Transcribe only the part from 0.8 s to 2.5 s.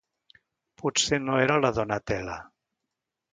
Potser no era la Donatella.